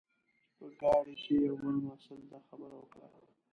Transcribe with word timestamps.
چې 0.43 0.51
په 0.57 0.65
ګاډۍ 0.79 1.15
کې 1.23 1.35
یوه 1.47 1.57
بل 1.63 1.75
محصل 1.85 2.19
دا 2.31 2.39
خبره 2.47 2.75
وکړه. 2.79 3.07